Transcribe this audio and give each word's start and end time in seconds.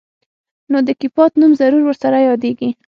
نو 0.71 0.77
د 0.87 0.89
کيپات 0.99 1.31
نوم 1.39 1.51
ضرور 1.59 1.81
ورسره 1.85 2.17
يادېږي. 2.27 2.69